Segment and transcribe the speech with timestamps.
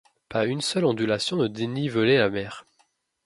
[0.29, 2.65] Pas une seule ondulation ne dénivelait la mer.